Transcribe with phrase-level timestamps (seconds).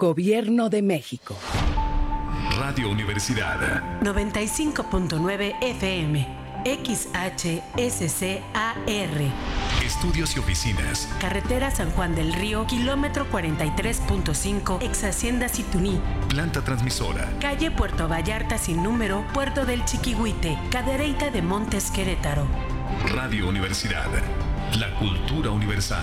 [0.00, 1.36] Gobierno de México.
[2.58, 4.00] Radio Universidad.
[4.00, 6.26] 95.9 FM.
[6.64, 7.60] XHSCAR.
[9.84, 11.06] Estudios y oficinas.
[11.20, 16.00] Carretera San Juan del Río, kilómetro 43.5, ex Hacienda Situní.
[16.30, 17.30] Planta transmisora.
[17.38, 22.46] Calle Puerto Vallarta sin número, Puerto del Chiquihuite, Cadereyta de Montes Querétaro.
[23.04, 24.08] Radio Universidad.
[24.78, 26.02] La cultura universal.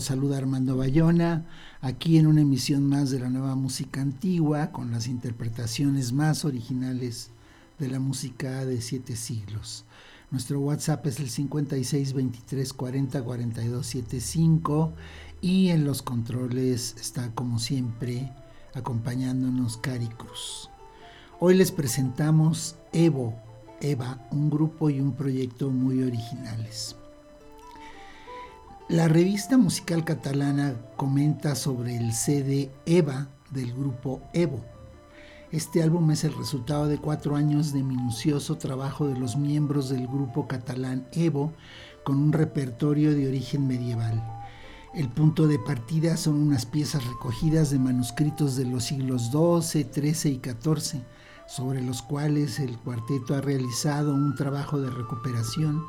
[0.00, 1.46] Saluda Armando Bayona,
[1.80, 7.30] aquí en una emisión más de la nueva música antigua, con las interpretaciones más originales
[7.78, 9.84] de la música de siete siglos.
[10.30, 14.92] Nuestro WhatsApp es el 56 23 40 42 75
[15.40, 18.30] y en los controles está como siempre
[18.74, 20.68] acompañándonos Cari Cruz.
[21.40, 23.40] Hoy les presentamos Evo,
[23.80, 26.97] Eva, un grupo y un proyecto muy originales.
[28.88, 34.64] La revista musical catalana comenta sobre el CD Eva del grupo Evo.
[35.52, 40.06] Este álbum es el resultado de cuatro años de minucioso trabajo de los miembros del
[40.06, 41.52] grupo catalán Evo
[42.02, 44.24] con un repertorio de origen medieval.
[44.94, 50.32] El punto de partida son unas piezas recogidas de manuscritos de los siglos XII, XIII
[50.32, 51.02] y XIV,
[51.46, 55.84] sobre los cuales el cuarteto ha realizado un trabajo de recuperación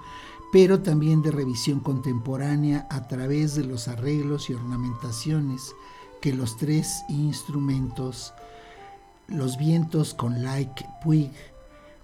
[0.52, 5.76] pero también de revisión contemporánea a través de los arreglos y ornamentaciones
[6.22, 8.34] que los tres instrumentos,
[9.28, 11.32] los vientos con Like Puig,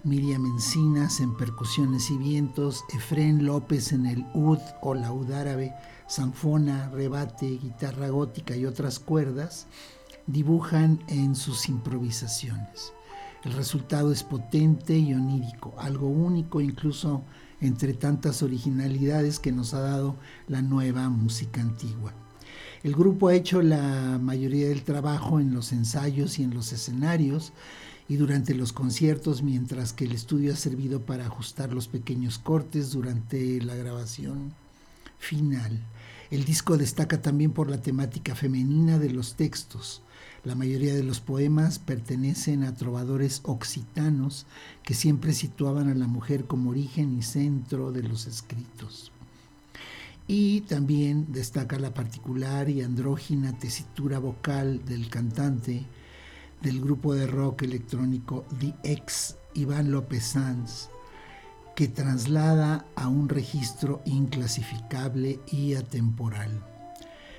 [0.04, 5.74] Miriam Encinas en percusiones y vientos, Efren López en el ud o laúd árabe,
[6.08, 9.66] sanfona, rebate, guitarra gótica y otras cuerdas,
[10.28, 12.94] dibujan en sus improvisaciones.
[13.44, 17.24] El resultado es potente y onírico, algo único incluso
[17.62, 20.16] entre tantas originalidades que nos ha dado
[20.48, 22.14] la nueva música antigua.
[22.84, 27.52] El grupo ha hecho la mayoría del trabajo en los ensayos y en los escenarios
[28.08, 32.92] y durante los conciertos, mientras que el estudio ha servido para ajustar los pequeños cortes
[32.92, 34.54] durante la grabación
[35.18, 35.82] final.
[36.30, 40.04] El disco destaca también por la temática femenina de los textos.
[40.46, 44.46] La mayoría de los poemas pertenecen a trovadores occitanos
[44.84, 49.12] que siempre situaban a la mujer como origen y centro de los escritos.
[50.28, 55.84] Y también destaca la particular y andrógina tesitura vocal del cantante
[56.62, 60.90] del grupo de rock electrónico The X, Iván López Sanz,
[61.76, 66.75] que traslada a un registro inclasificable y atemporal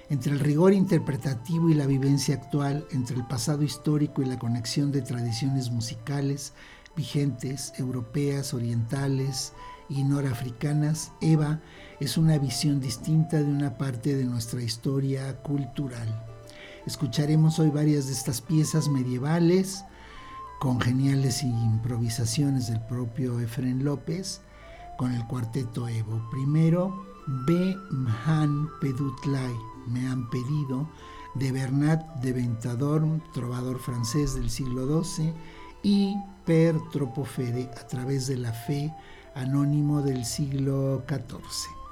[0.09, 4.93] entre el rigor interpretativo y la vivencia actual, entre el pasado histórico y la conexión
[4.93, 6.53] de tradiciones musicales
[6.97, 9.53] vigentes, europeas, orientales
[9.89, 11.61] y norafricanas, Eva
[12.00, 16.25] es una visión distinta de una parte de nuestra historia cultural.
[16.87, 19.84] Escucharemos hoy varias de estas piezas medievales
[20.61, 24.41] con geniales improvisaciones del propio Efren López
[24.97, 26.28] con el cuarteto Evo.
[26.31, 29.54] Primero, Be Mhan Pedutlay,
[29.88, 30.88] me han pedido,
[31.34, 35.34] de Bernat de Ventador, trovador francés del siglo XII,
[35.82, 38.94] y Per Tropofede, a través de la fe,
[39.34, 41.86] anónimo del siglo XIV.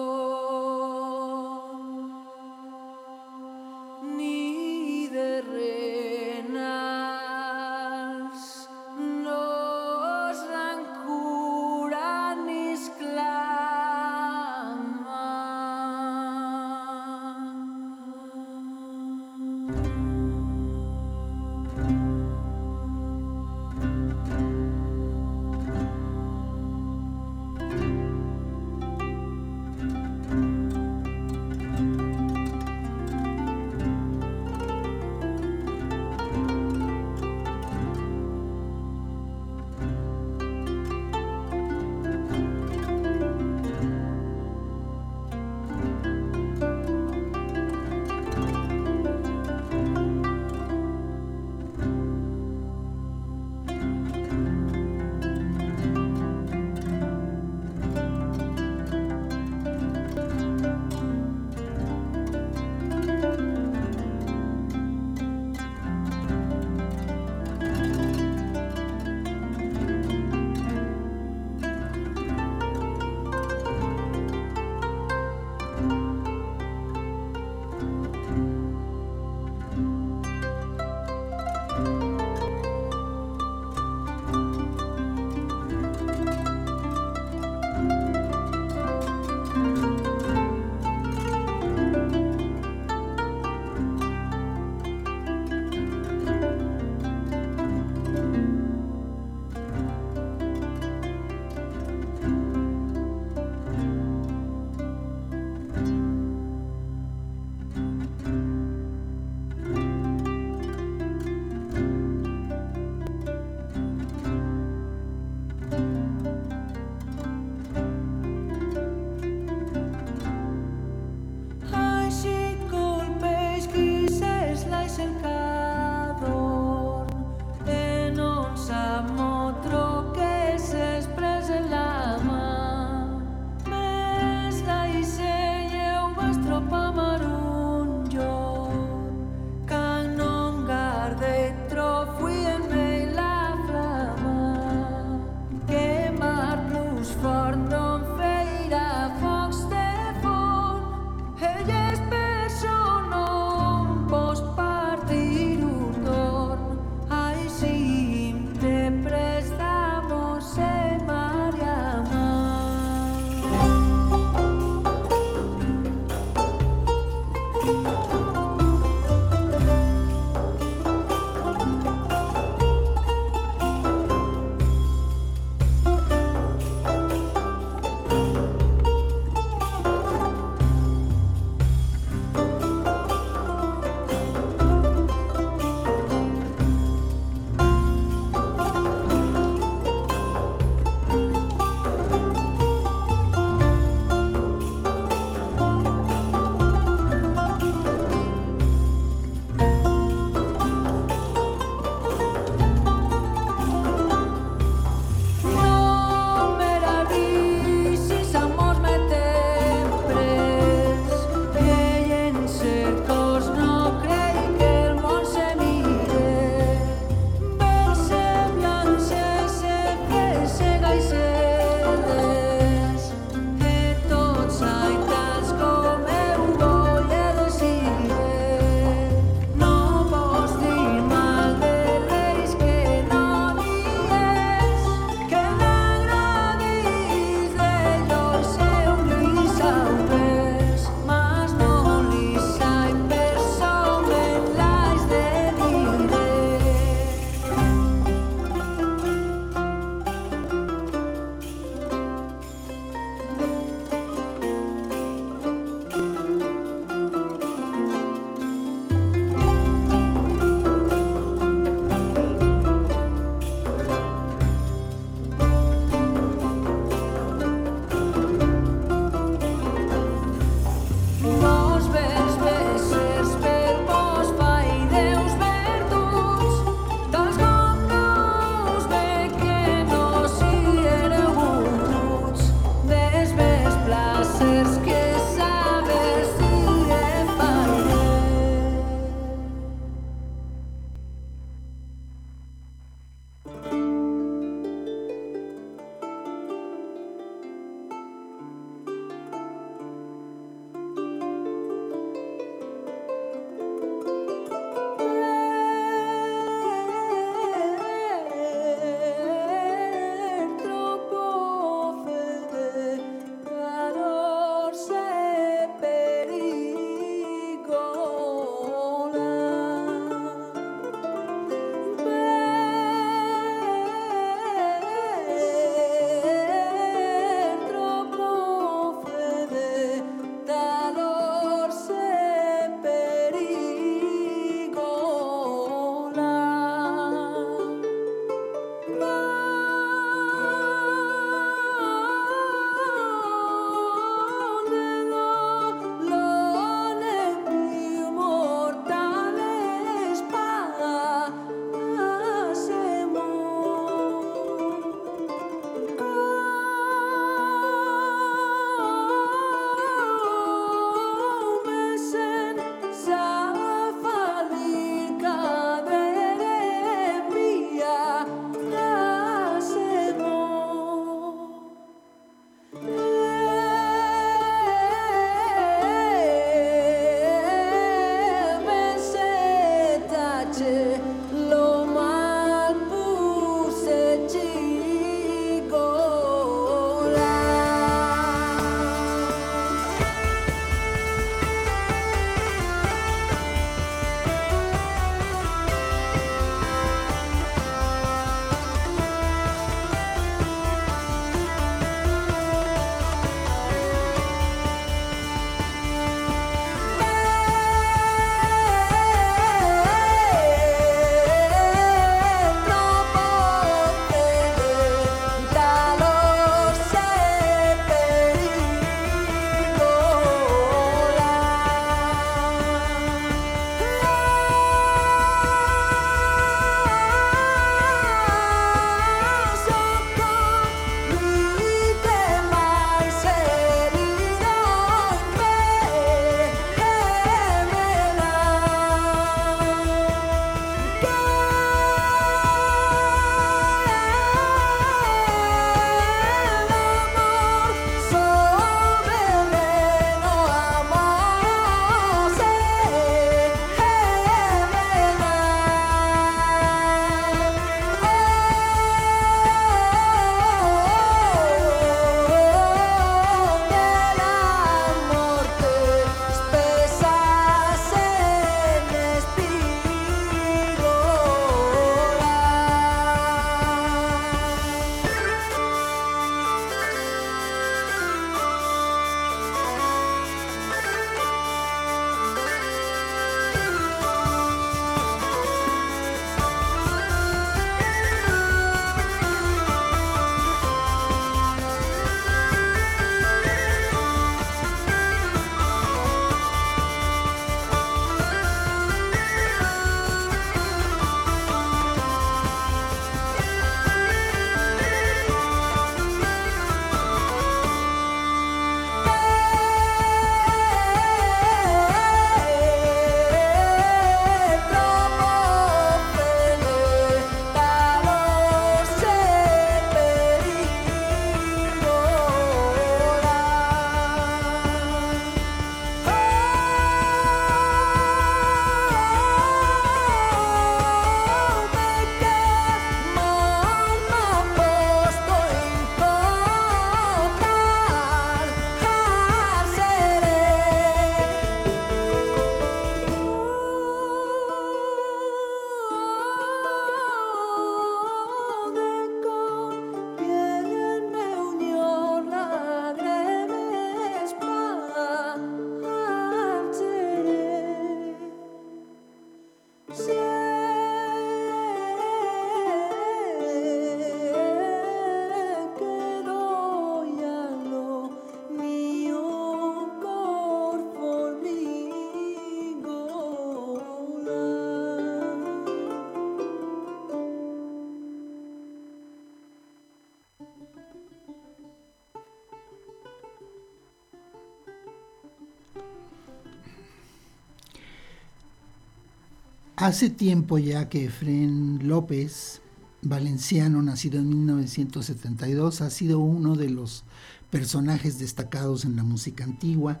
[589.78, 592.62] Hace tiempo ya que Efren López,
[593.02, 597.04] valenciano, nacido en 1972, ha sido uno de los
[597.50, 600.00] personajes destacados en la música antigua.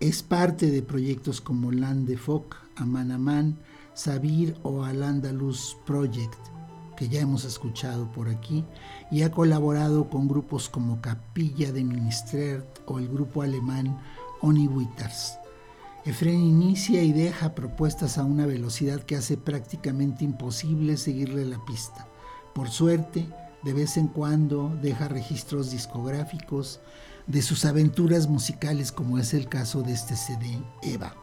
[0.00, 3.60] Es parte de proyectos como Land de Folk, Aman Aman,
[3.94, 6.40] Sabir o Al Andalus Project,
[6.96, 8.64] que ya hemos escuchado por aquí,
[9.12, 14.00] y ha colaborado con grupos como Capilla de Ministrert o el grupo alemán
[14.40, 15.38] Oni Witters.
[16.06, 22.06] Efren inicia y deja propuestas a una velocidad que hace prácticamente imposible seguirle la pista.
[22.54, 23.28] Por suerte,
[23.64, 26.78] de vez en cuando deja registros discográficos
[27.26, 31.16] de sus aventuras musicales como es el caso de este CD Eva.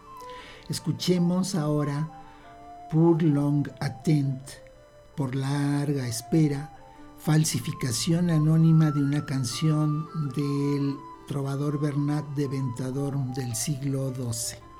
[0.67, 4.41] Escuchemos ahora Pour Long Attent,
[5.15, 6.75] por larga espera,
[7.19, 10.97] falsificación anónima de una canción del
[11.29, 14.72] trovador Bernat de Ventador del siglo XII.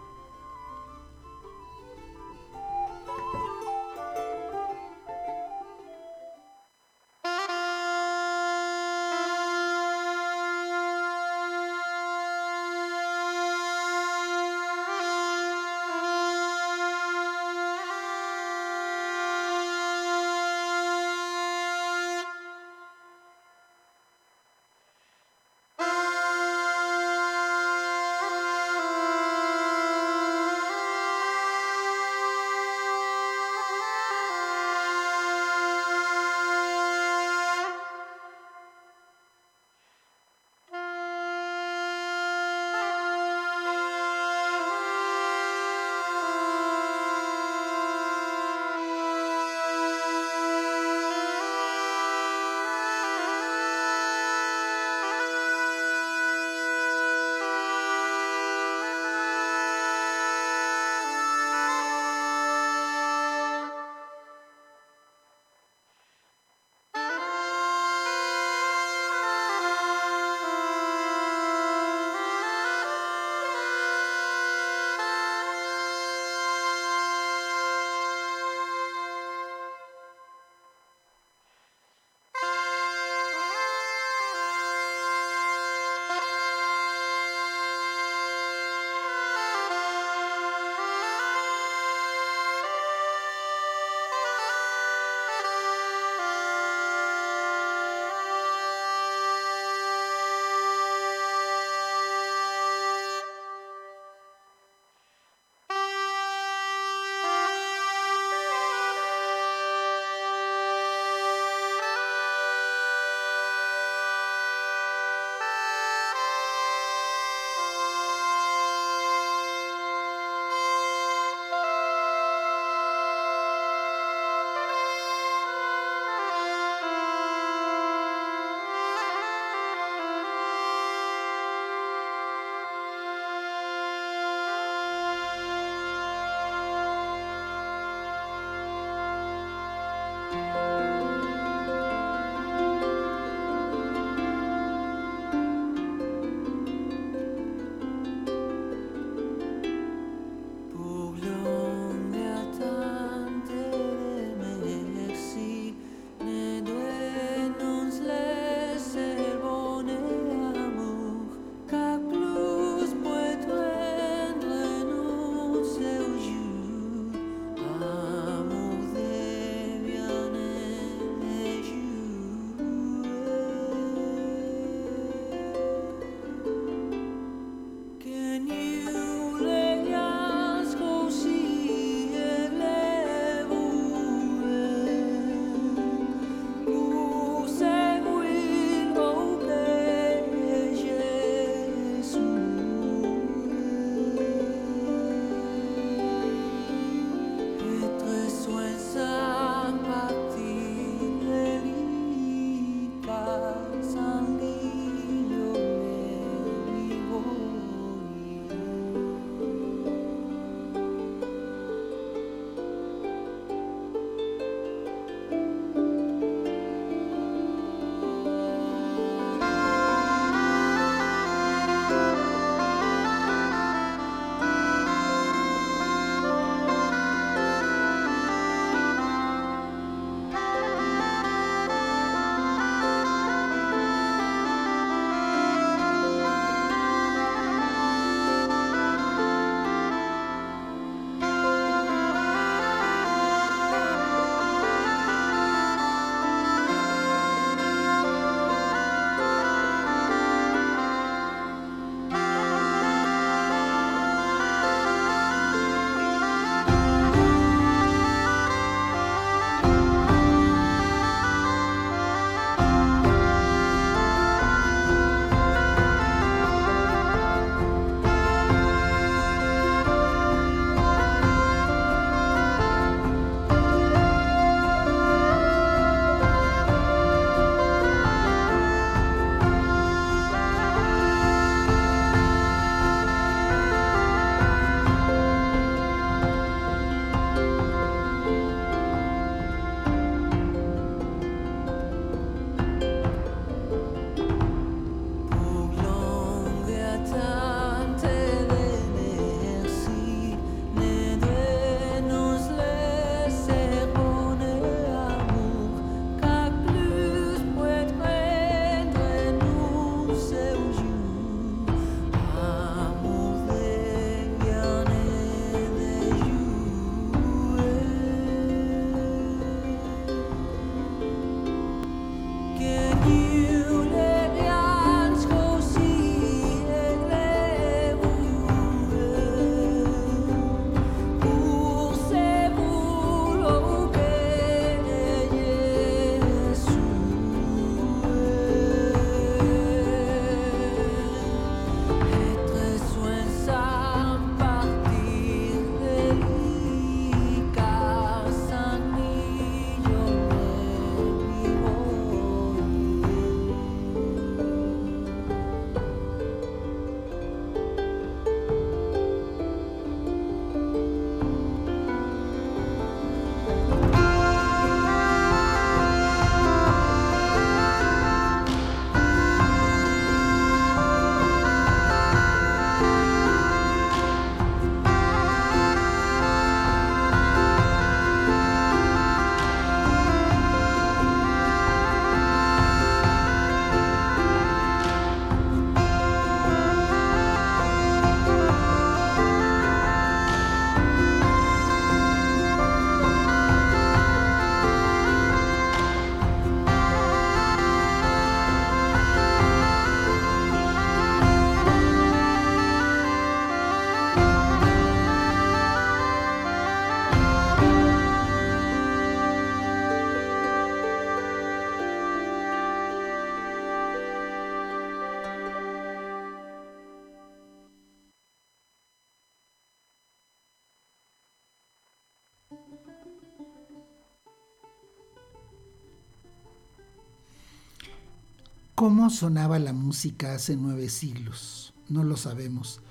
[428.84, 431.74] ¿Cómo sonaba la música hace nueve siglos?
[431.88, 432.82] No lo sabemos.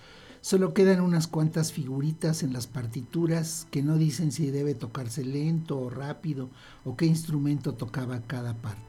[0.40, 5.78] Solo quedan unas cuantas figuritas en las partituras que no dicen si debe tocarse lento
[5.78, 6.48] o rápido
[6.86, 8.80] o qué instrumento tocaba cada parte.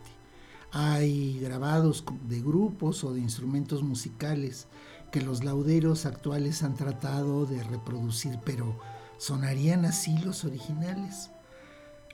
[0.71, 4.67] Hay grabados de grupos o de instrumentos musicales
[5.11, 8.79] que los lauderos actuales han tratado de reproducir, pero
[9.17, 11.32] ¿sonarían así los originales?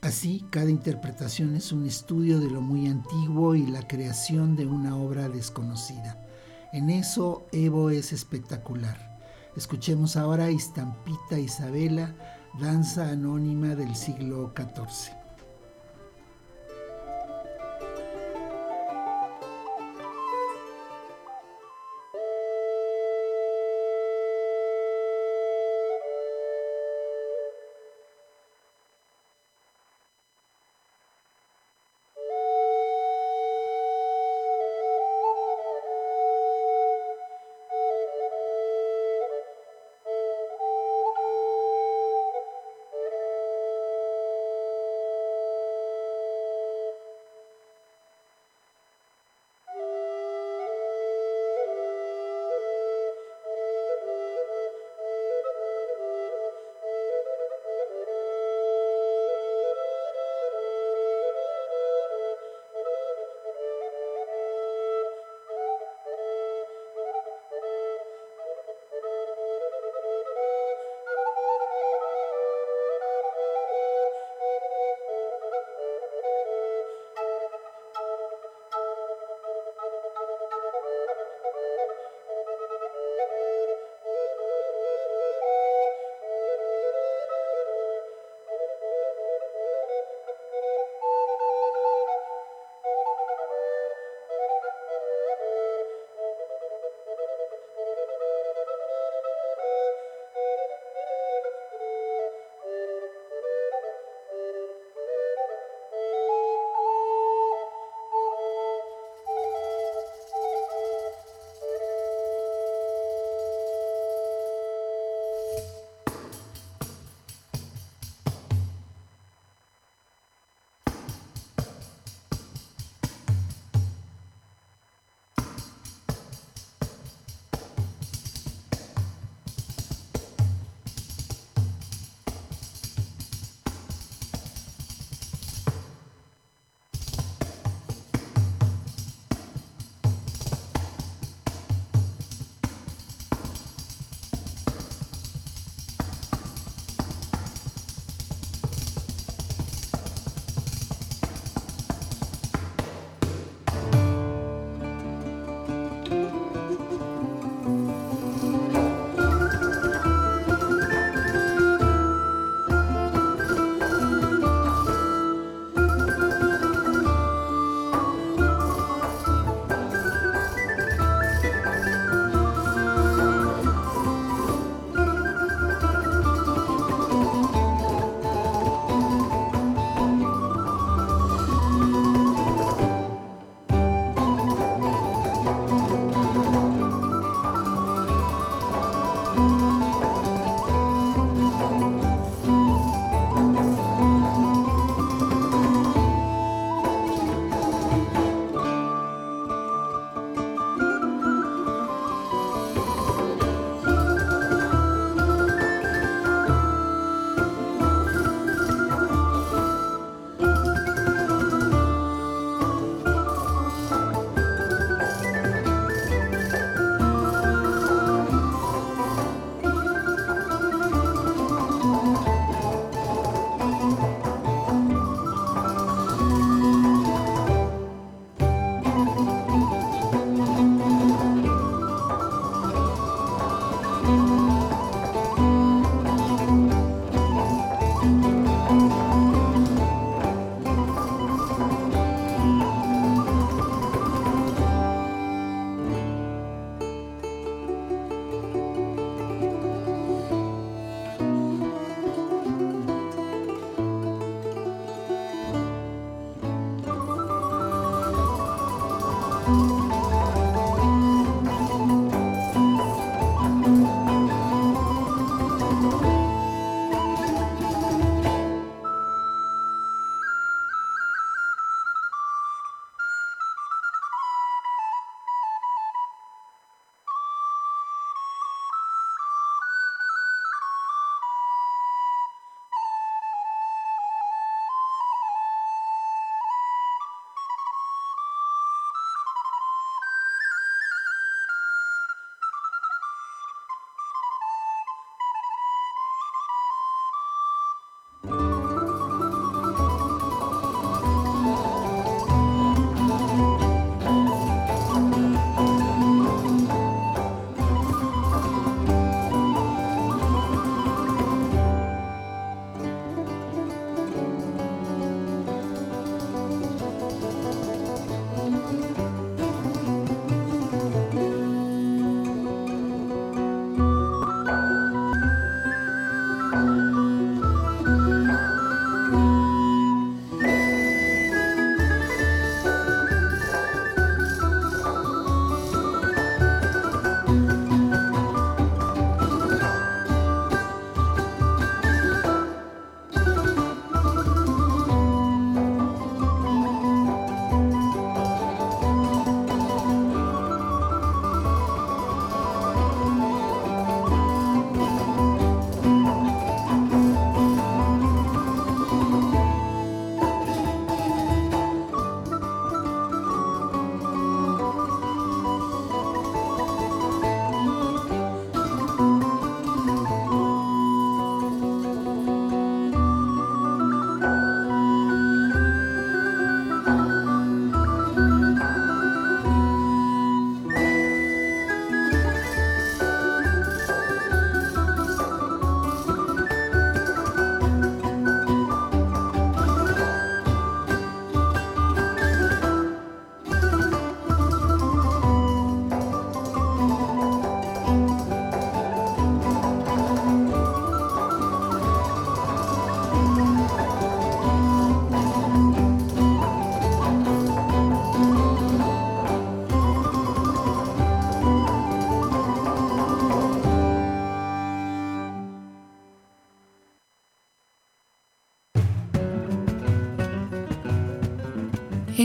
[0.01, 4.95] Así, cada interpretación es un estudio de lo muy antiguo y la creación de una
[4.95, 6.17] obra desconocida.
[6.71, 9.19] En eso Evo es espectacular.
[9.57, 12.15] Escuchemos ahora Estampita Isabela,
[12.62, 15.18] danza anónima del siglo XIV.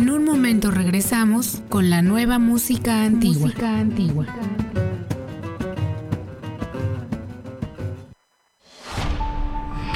[0.05, 3.47] En un momento regresamos con la nueva música antigua.
[3.47, 4.27] Música antigua.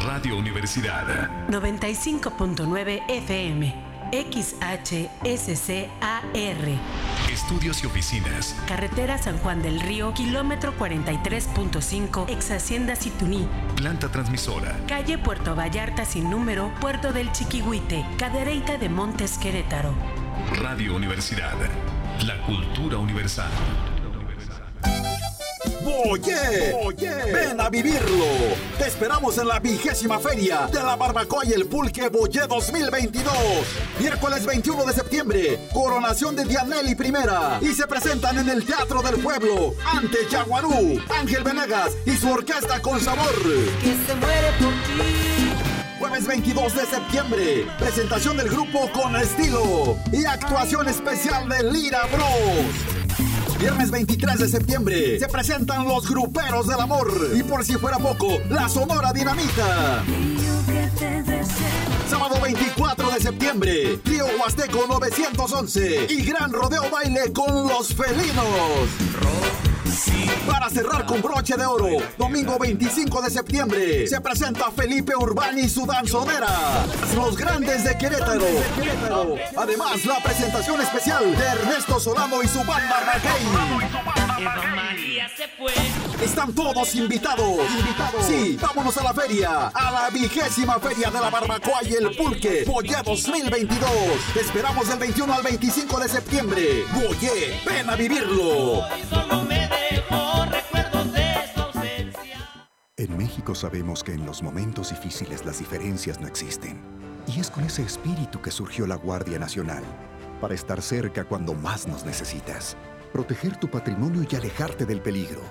[0.06, 5.18] Radio Universidad 95.9 FM XHSCAR.
[7.30, 8.56] Estudios y oficinas.
[8.66, 13.46] Carretera San Juan del Río, kilómetro 43.5, ex Hacienda Situní.
[13.78, 14.76] Planta transmisora.
[14.88, 19.94] Calle Puerto Vallarta sin número, Puerto del Chiquihuite, Cadereyta de Montes Querétaro.
[20.60, 21.54] Radio Universidad.
[22.26, 23.52] La cultura universal.
[26.04, 28.24] Oye, Oye, ven a vivirlo.
[28.78, 33.34] Te esperamos en la vigésima feria de la barbacoa y el pulque Boye 2022.
[33.98, 37.58] Miércoles 21 de septiembre, coronación de Dianelli Primera.
[37.60, 42.80] Y se presentan en el Teatro del Pueblo ante Yaguarú, Ángel Venegas y su orquesta
[42.80, 43.34] con sabor.
[43.82, 45.52] Que se muere por ti.
[45.98, 52.97] Jueves 22 de septiembre, presentación del grupo con estilo y actuación especial de Lira Bros.
[53.58, 57.12] Viernes 23 de septiembre se presentan los gruperos del amor.
[57.34, 60.04] Y por si fuera poco, la Sonora Dinamita.
[62.08, 69.67] Sábado 24 de septiembre, Trío Huasteco 911 y Gran Rodeo Baile con los felinos.
[70.46, 75.68] Para cerrar con broche de oro, domingo 25 de septiembre, se presenta Felipe Urbani y
[75.68, 76.84] su danzonera.
[77.14, 78.44] Los grandes de Querétaro.
[79.56, 83.48] Además, la presentación especial de Ernesto Solano y su banda McCain.
[86.22, 87.60] Están todos invitados.
[88.26, 92.64] Sí, vámonos a la feria, a la vigésima feria de la barbacoa y el pulque,
[92.66, 93.90] Boye 2022.
[94.34, 96.84] Te esperamos del 21 al 25 de septiembre.
[96.92, 98.84] Boye, ven a vivirlo.
[102.98, 106.80] En México sabemos que en los momentos difíciles las diferencias no existen.
[107.28, 109.84] Y es con ese espíritu que surgió la Guardia Nacional,
[110.40, 112.76] para estar cerca cuando más nos necesitas,
[113.12, 115.42] proteger tu patrimonio y alejarte del peligro.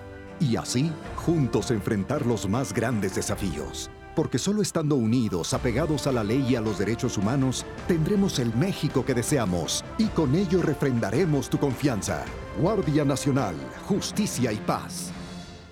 [0.41, 3.89] Y así, juntos enfrentar los más grandes desafíos.
[4.13, 8.53] Porque solo estando unidos, apegados a la ley y a los derechos humanos, tendremos el
[8.55, 12.25] México que deseamos y con ello refrendaremos tu confianza.
[12.59, 13.55] Guardia Nacional,
[13.85, 15.13] Justicia y Paz.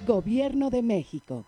[0.08, 1.48] Gobierno de México.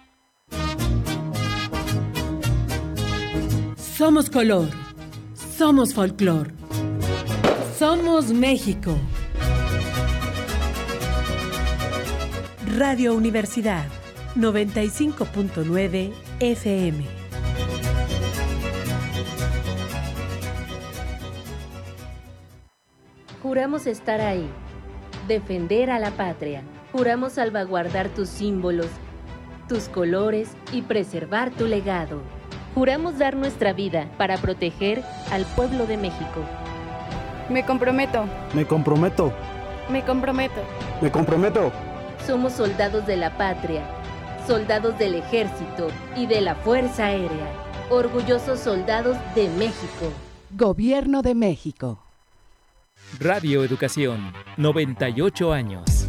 [3.77, 4.67] Somos color.
[5.57, 6.51] Somos folclor.
[7.77, 8.97] Somos México.
[12.77, 13.85] Radio Universidad
[14.35, 17.21] 95.9 FM.
[23.41, 24.49] Juramos estar ahí,
[25.27, 26.63] defender a la patria.
[26.91, 28.87] Juramos salvaguardar tus símbolos,
[29.71, 32.21] tus colores y preservar tu legado.
[32.75, 35.01] Juramos dar nuestra vida para proteger
[35.31, 36.43] al pueblo de México.
[37.49, 38.25] Me comprometo.
[38.53, 39.31] Me comprometo.
[39.89, 40.61] Me comprometo.
[40.99, 41.71] Me comprometo.
[42.27, 43.85] Somos soldados de la patria,
[44.45, 47.47] soldados del ejército y de la Fuerza Aérea,
[47.89, 50.11] orgullosos soldados de México.
[50.49, 52.03] Gobierno de México.
[53.21, 56.00] Radio Educación, 98 años.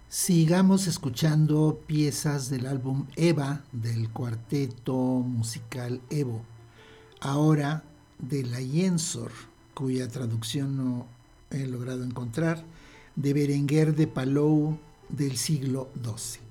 [0.10, 6.42] Sigamos escuchando piezas del álbum Eva del cuarteto musical Evo,
[7.22, 7.86] ahora
[8.20, 9.32] de la Jensor,
[9.74, 11.08] cuya traducción no
[11.52, 12.66] he logrado encontrar,
[13.16, 14.78] de Berenguer de Palou
[15.10, 16.47] del siglo XII.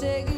[0.00, 0.29] chega.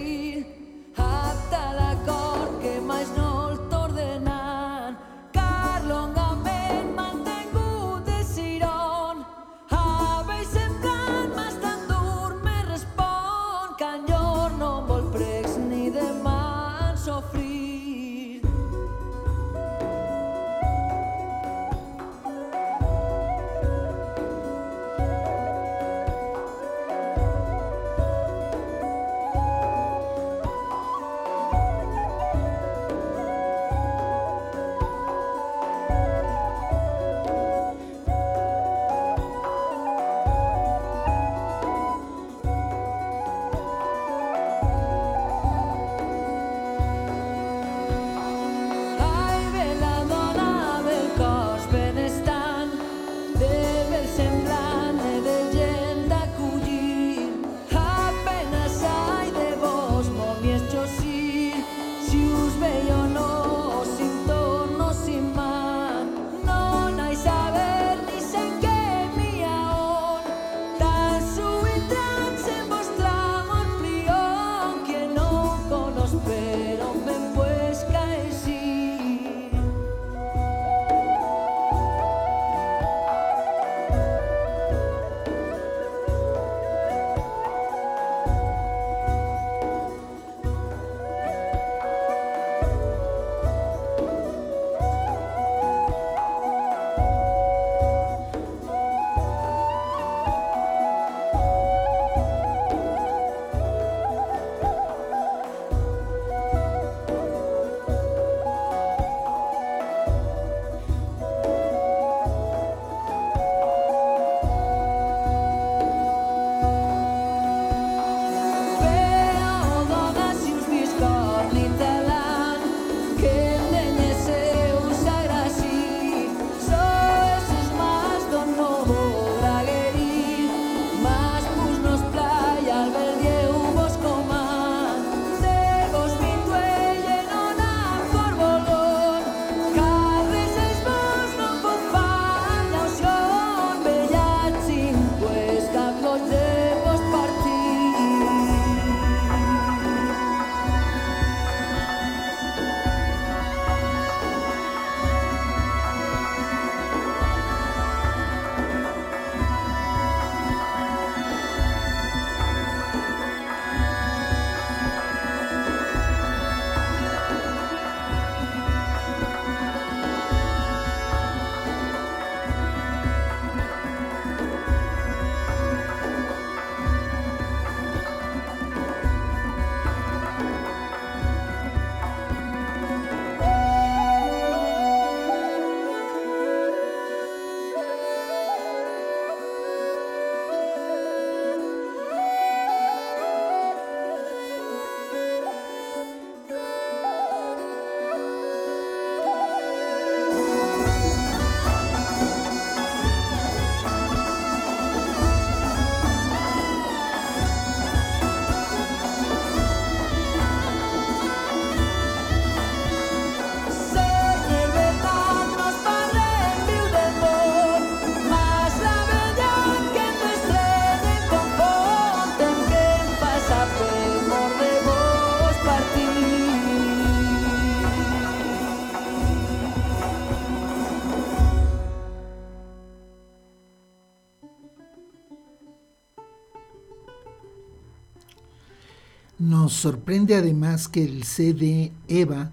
[239.83, 242.53] Sorprende además que el CD EVA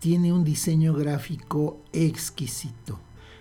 [0.00, 2.98] tiene un diseño gráfico exquisito.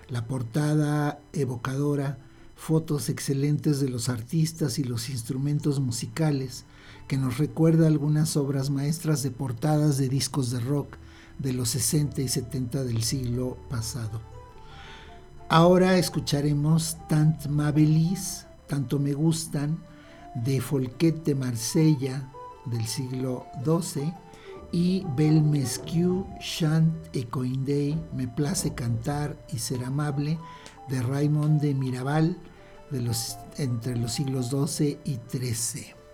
[0.10, 2.20] La portada evocadora,
[2.56, 6.66] fotos excelentes de los artistas y los instrumentos musicales,
[7.08, 10.96] que nos recuerda algunas obras maestras de portadas de discos de rock
[11.40, 14.22] de los 60 y 70 del siglo pasado.
[15.50, 19.80] Ahora escucharemos Tant Mabelis, Tanto Me Gustan,
[20.36, 22.30] de Folquet de Marsella
[22.66, 24.14] del siglo XII
[24.72, 30.40] y Bel Mesquiu Chant Ecoindei, Me place cantar y ser amable
[30.90, 32.38] de Raymond de Mirabal
[32.92, 36.05] de los, entre los siglos XII y XIII.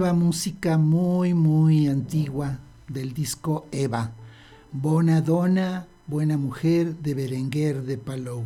[0.00, 4.12] Música muy, muy antigua del disco Eva.
[4.72, 8.42] Bona Dona, Buena Mujer de Berenguer de Palou.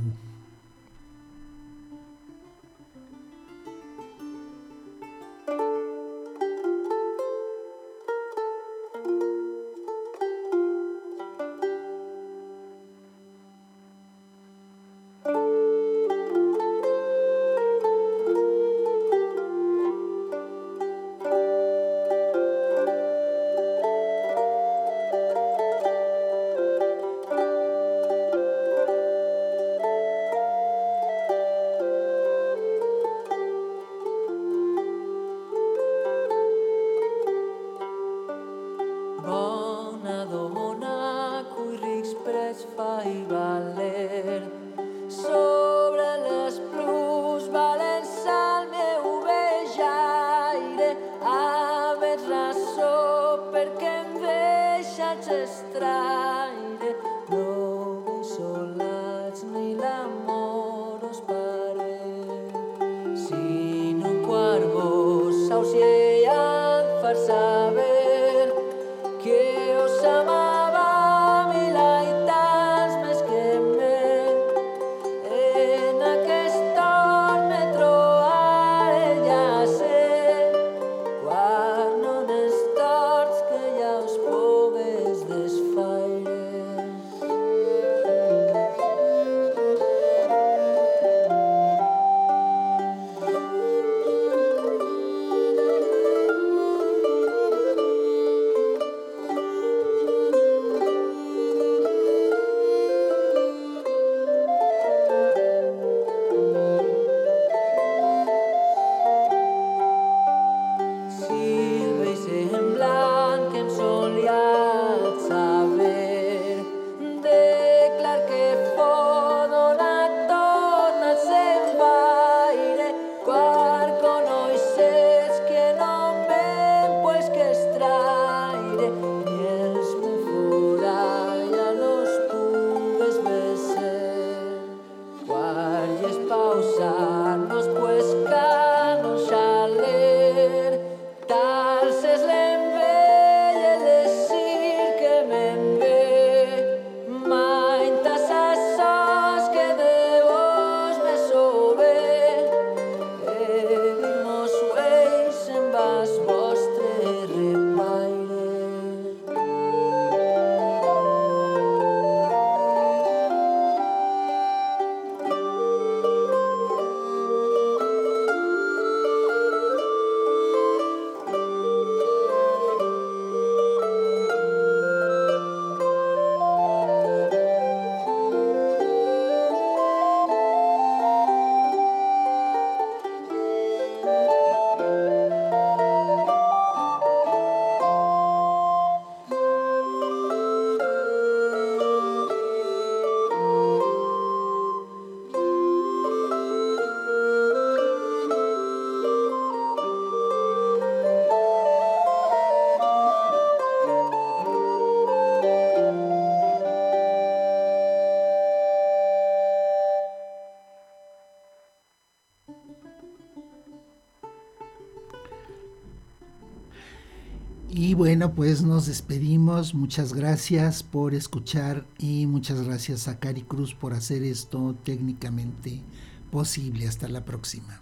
[218.15, 219.75] Bueno, pues nos despedimos.
[219.75, 225.83] Muchas gracias por escuchar y muchas gracias a Cari Cruz por hacer esto técnicamente
[226.31, 226.87] posible.
[226.87, 227.81] Hasta la próxima.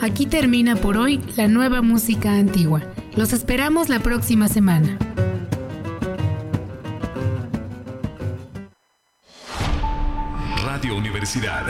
[0.00, 2.82] Aquí termina por hoy la nueva música antigua.
[3.14, 4.98] Los esperamos la próxima semana.
[11.16, 11.64] Universidad.